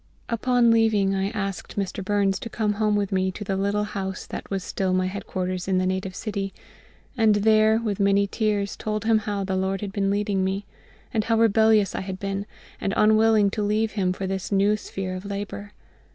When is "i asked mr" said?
1.13-2.03